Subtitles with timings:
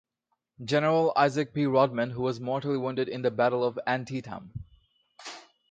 [0.65, 1.67] General Isaac P.
[1.67, 4.51] Rodman, who was mortally wounded at the Battle of Antietam.